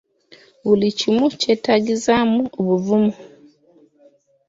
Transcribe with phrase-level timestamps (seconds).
[0.65, 3.13] Buli kimu kyetaagisaamu obuvumu.